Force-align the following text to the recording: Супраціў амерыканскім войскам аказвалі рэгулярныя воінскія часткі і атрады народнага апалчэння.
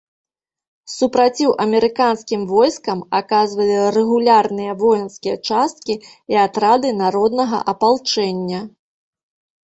Супраціў 0.91 1.51
амерыканскім 1.65 2.45
войскам 2.51 2.99
аказвалі 3.19 3.75
рэгулярныя 3.97 4.73
воінскія 4.81 5.35
часткі 5.51 5.93
і 6.35 6.39
атрады 6.45 6.89
народнага 7.03 7.57
апалчэння. 7.75 8.59